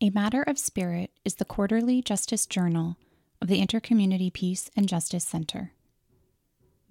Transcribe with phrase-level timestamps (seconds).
[0.00, 2.96] A Matter of Spirit is the quarterly justice journal
[3.42, 5.72] of the Intercommunity Peace and Justice Center.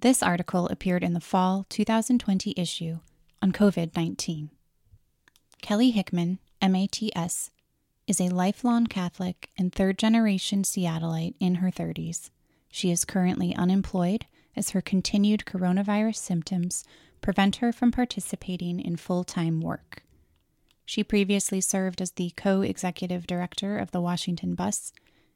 [0.01, 2.99] This article appeared in the fall 2020 issue
[3.41, 4.49] on COVID 19.
[5.61, 7.51] Kelly Hickman, MATS,
[8.07, 12.29] is a lifelong Catholic and third generation Seattleite in her 30s.
[12.69, 16.83] She is currently unemployed as her continued coronavirus symptoms
[17.21, 20.03] prevent her from participating in full time work.
[20.87, 24.93] She previously served as the co executive director of the Washington Bus,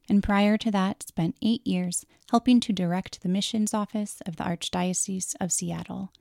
[0.07, 4.45] and prior to that, spent eight years helping to direct the missions office of the
[4.45, 6.13] Archdiocese of Seattle.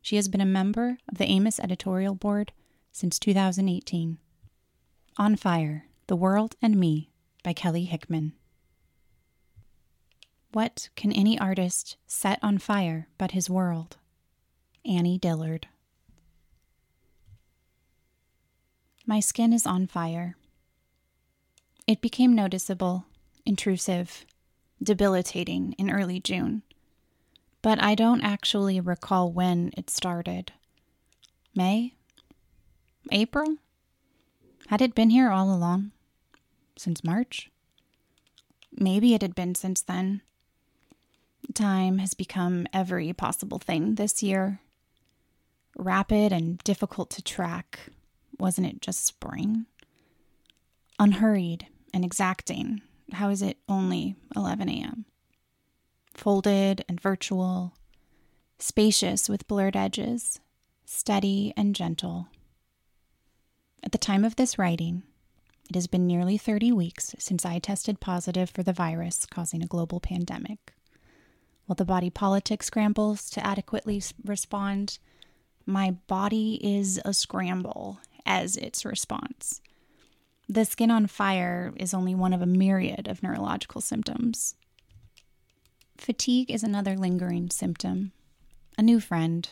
[0.00, 2.52] She has been a member of the Amos editorial board
[2.90, 4.16] since 2018.
[5.18, 7.10] On Fire The World and Me
[7.44, 8.32] by Kelly Hickman.
[10.52, 13.98] What can any artist set on fire but his world?
[14.86, 15.68] Annie Dillard.
[19.08, 20.36] My skin is on fire.
[21.86, 23.06] It became noticeable,
[23.46, 24.26] intrusive,
[24.82, 26.60] debilitating in early June,
[27.62, 30.52] but I don't actually recall when it started.
[31.54, 31.94] May?
[33.10, 33.56] April?
[34.66, 35.92] Had it been here all along?
[36.76, 37.50] Since March?
[38.76, 40.20] Maybe it had been since then.
[41.54, 44.60] Time has become every possible thing this year.
[45.78, 47.88] Rapid and difficult to track,
[48.38, 49.66] wasn't it just spring?
[50.98, 52.82] Unhurried and exacting.
[53.12, 55.04] How is it only 11 a.m.?
[56.14, 57.74] Folded and virtual,
[58.58, 60.40] spacious with blurred edges,
[60.84, 62.28] steady and gentle.
[63.82, 65.04] At the time of this writing,
[65.68, 69.66] it has been nearly 30 weeks since I tested positive for the virus causing a
[69.66, 70.72] global pandemic.
[71.66, 74.98] While the body politic scrambles to adequately respond,
[75.66, 79.60] my body is a scramble as its response.
[80.48, 84.54] The skin on fire is only one of a myriad of neurological symptoms.
[85.96, 88.12] Fatigue is another lingering symptom.
[88.76, 89.48] A new friend.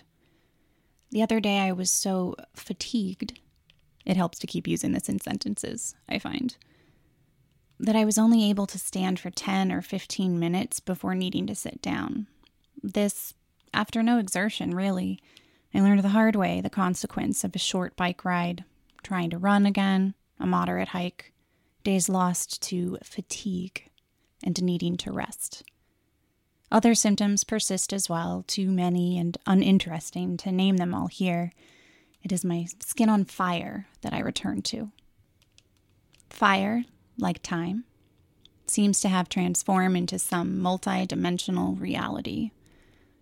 [1.11, 3.41] The other day I was so fatigued,
[4.05, 6.57] it helps to keep using this in sentences, I find,
[7.81, 11.55] that I was only able to stand for 10 or 15 minutes before needing to
[11.55, 12.27] sit down.
[12.83, 13.35] This,
[13.73, 15.19] after no exertion, really.
[15.75, 18.65] I learned the hard way the consequence of a short bike ride,
[19.03, 21.33] trying to run again, a moderate hike,
[21.85, 23.91] days lost to fatigue
[24.43, 25.63] and needing to rest.
[26.71, 31.53] Other symptoms persist as well, too many and uninteresting to name them all here.
[32.23, 34.91] It is my skin on fire that I return to.
[36.29, 36.85] Fire,
[37.17, 37.85] like time,
[38.67, 42.51] seems to have transformed into some multi-dimensional reality.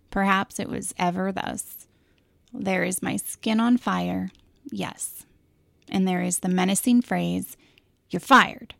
[0.09, 1.87] Perhaps it was ever thus.
[2.65, 4.31] There is my skin on fire,
[4.71, 5.27] yes.
[5.87, 7.57] And there is the menacing phrase,
[8.09, 8.73] You're fired,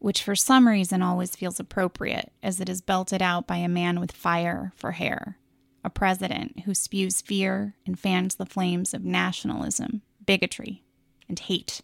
[0.00, 4.00] which for some reason always feels appropriate as it is belted out by a man
[4.00, 5.38] with fire for hair,
[5.84, 10.82] a president who spews fear and fans the flames of nationalism, bigotry,
[11.28, 11.82] and hate.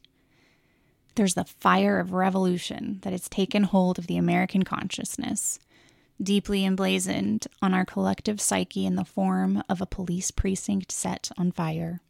[1.14, 5.60] There's the fire of revolution that has taken hold of the American consciousness
[6.22, 11.50] deeply emblazoned on our collective psyche in the form of a police precinct set on
[11.50, 12.00] fire.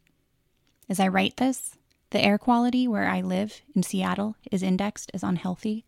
[0.88, 1.76] As I write this,
[2.10, 5.84] the air quality where I live in Seattle is indexed as unhealthy.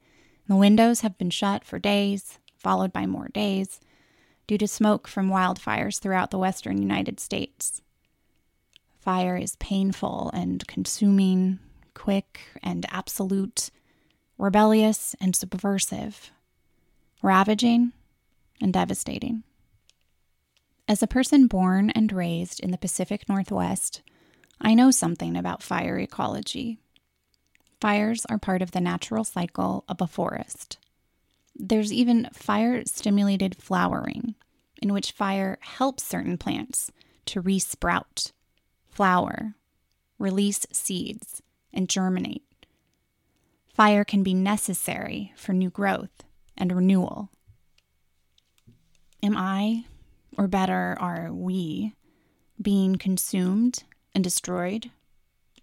[0.48, 3.80] The windows have been shut for days, followed by more days,
[4.46, 7.82] due to smoke from wildfires throughout the western United States.
[9.00, 11.58] Fire is painful and consuming,
[11.92, 13.70] quick and absolute,
[14.38, 16.30] rebellious and subversive,
[17.20, 17.92] ravaging
[18.62, 19.42] and devastating.
[20.88, 24.02] As a person born and raised in the Pacific Northwest,
[24.60, 26.78] I know something about fire ecology.
[27.80, 30.78] Fires are part of the natural cycle of a forest.
[31.54, 34.34] There's even fire stimulated flowering,
[34.80, 36.90] in which fire helps certain plants
[37.26, 38.32] to resprout,
[38.88, 39.54] flower,
[40.18, 41.42] release seeds,
[41.72, 42.44] and germinate.
[43.74, 46.24] Fire can be necessary for new growth
[46.56, 47.30] and renewal.
[49.22, 49.84] Am I,
[50.36, 51.94] or better, are we,
[52.60, 53.84] being consumed
[54.14, 54.90] and destroyed?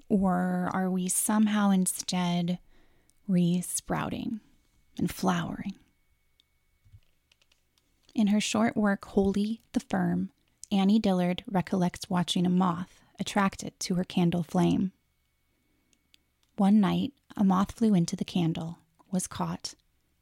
[0.08, 2.60] Or are we somehow instead
[3.28, 4.40] re sprouting
[4.98, 5.76] and flowering?
[8.16, 10.32] In her short work, Holy the Firm,
[10.72, 14.94] Annie Dillard recollects watching a moth attracted to her candle flame.
[16.58, 18.80] One night, a moth flew into the candle,
[19.12, 19.74] was caught,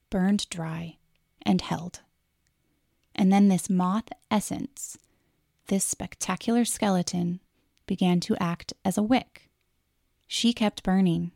[0.09, 0.97] burned dry,
[1.43, 2.01] and held.
[3.17, 4.97] And then this moth essence,
[5.67, 7.39] this spectacular skeleton,
[7.87, 9.49] began to act as a wick.
[10.27, 11.31] She kept burning.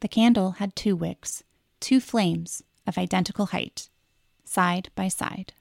[0.00, 1.44] The candle had two wicks,
[1.80, 3.88] two flames of identical height,
[4.44, 5.52] side by side.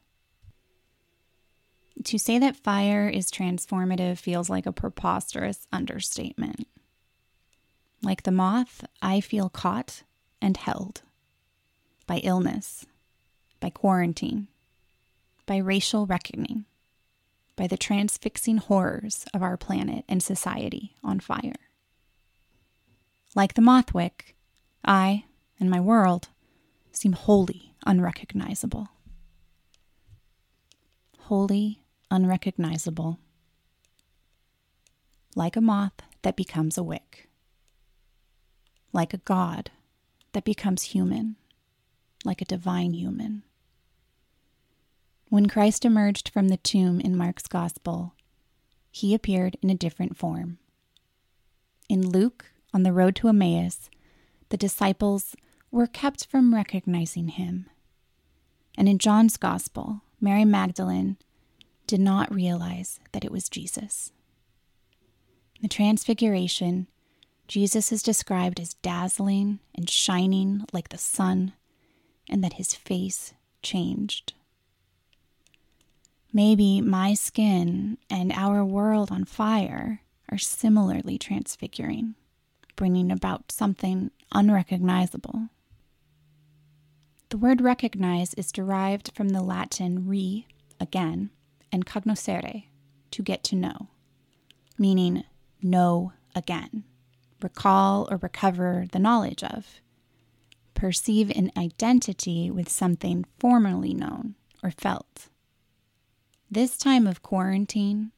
[2.04, 6.68] To say that fire is transformative feels like a preposterous understatement.
[8.02, 10.04] Like the moth, I feel caught
[10.42, 11.02] and held
[12.06, 12.86] by illness,
[13.60, 14.48] by quarantine,
[15.46, 16.66] by racial reckoning,
[17.56, 21.56] by the transfixing horrors of our planet and society on fire.
[23.36, 24.36] Like the moth wick,
[24.84, 25.26] I
[25.60, 26.30] and my world
[26.92, 28.90] seem wholly unrecognizable.
[31.22, 33.20] Wholly unrecognizable.
[35.36, 37.26] Like a moth that becomes a wick
[38.96, 39.72] like a God
[40.32, 41.36] that becomes human,
[42.24, 43.44] like a divine human.
[45.36, 48.14] When Christ emerged from the tomb in Mark's Gospel,
[48.90, 50.60] he appeared in a different form.
[51.90, 53.90] In Luke, on the road to Emmaus,
[54.48, 55.36] the disciples
[55.72, 57.70] were kept from recognizing him.
[58.78, 61.18] And in John's Gospel, Mary Magdalene
[61.86, 64.14] did not realize that it was Jesus.
[65.58, 66.88] In The Transfiguration
[67.50, 71.52] Jesus is described as dazzling and shining like the sun,
[72.30, 74.32] and that his face changed.
[76.36, 82.16] Maybe my skin and our world on fire are similarly transfiguring,
[82.76, 85.48] bringing about something unrecognizable.
[87.30, 90.46] The word recognize is derived from the Latin re,
[90.78, 91.30] again,
[91.72, 92.66] and cognoscere,
[93.12, 93.88] to get to know,
[94.78, 95.24] meaning
[95.62, 96.84] know again
[97.42, 99.80] recall or recover the knowledge of,
[100.74, 105.30] perceive an identity with something formerly known or felt.
[106.50, 108.12] This time of quarantine,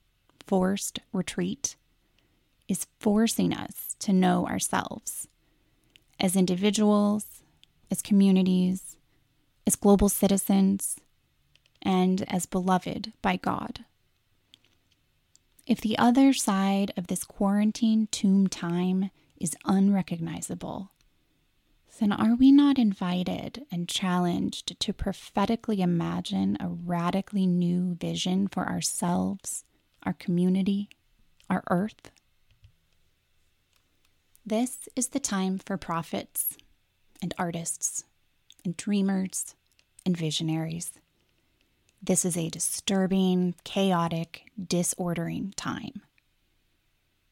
[0.46, 1.76] forced retreat,
[2.68, 5.28] is forcing us to know ourselves
[6.20, 7.44] as individuals,
[7.90, 8.98] as communities,
[9.66, 11.00] as global citizens,
[11.82, 13.86] and as beloved by God.
[15.66, 20.92] If the other side of this quarantine tomb time is unrecognizable,
[22.00, 28.68] then are we not invited and challenged to prophetically imagine a radically new vision for
[28.68, 29.64] ourselves,
[30.04, 30.90] our community,
[31.50, 32.12] our earth?
[34.46, 36.58] This is the time for prophets
[37.22, 38.04] and artists
[38.64, 39.56] and dreamers
[40.06, 40.94] and visionaries.
[42.02, 46.02] This is a disturbing, chaotic, disordering time.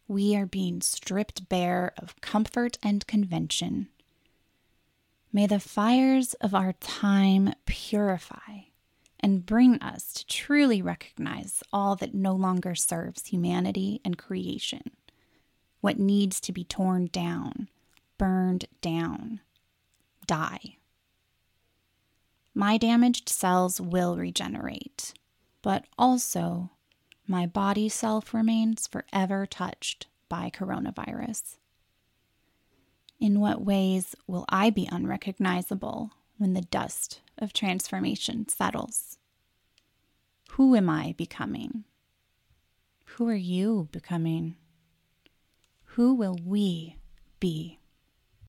[0.07, 3.87] We are being stripped bare of comfort and convention.
[5.35, 8.67] May the fires of our time purify
[9.19, 14.91] and bring us to truly recognize all that no longer serves humanity and creation,
[15.81, 17.67] what needs to be torn down,
[18.17, 19.41] burned down,
[20.25, 20.77] die.
[22.53, 25.13] My damaged cells will regenerate,
[25.61, 26.69] but also
[27.27, 31.57] my body self remains forever touched by coronavirus.
[33.25, 39.17] In what ways will I be unrecognizable when the dust of transformation settles?
[40.51, 41.85] Who am I becoming?
[43.05, 44.57] Who are you becoming?
[45.95, 46.97] Who will we
[47.39, 47.79] be?